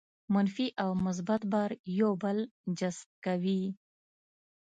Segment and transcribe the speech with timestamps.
[0.33, 2.37] منفي او مثبت بار یو بل
[2.79, 3.63] جذب کوي.